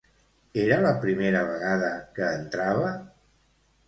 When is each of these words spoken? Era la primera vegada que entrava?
Era 0.61 0.77
la 0.85 0.93
primera 1.03 1.43
vegada 1.49 1.89
que 2.15 2.31
entrava? 2.39 2.91